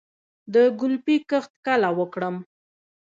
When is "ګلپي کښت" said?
0.79-1.51